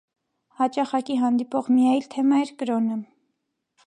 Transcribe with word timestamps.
Հաճախակի 0.61 1.17
հանդիպող 1.23 1.69
մի 1.75 1.85
այլ 1.91 2.07
թեմա 2.15 2.39
էր 2.47 2.53
կրոնը։ 2.63 2.97